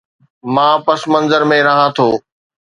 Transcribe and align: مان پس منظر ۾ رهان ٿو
مان 0.53 0.75
پس 0.85 1.01
منظر 1.13 1.41
۾ 1.55 1.57
رهان 1.67 1.89
ٿو 1.95 2.07